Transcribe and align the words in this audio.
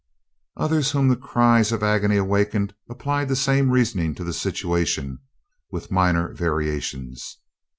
Others 0.57 0.89
whom 0.89 1.09
the 1.09 1.15
cries 1.15 1.71
of 1.71 1.83
agony 1.83 2.17
awakened 2.17 2.73
applied 2.89 3.27
the 3.29 3.35
same 3.35 3.69
reasoning 3.69 4.15
to 4.15 4.23
the 4.23 4.33
situation, 4.33 5.19
with 5.69 5.91
minor 5.91 6.33
variations. 6.33 7.37